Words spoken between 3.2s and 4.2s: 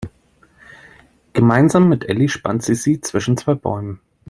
zwei Bäumen.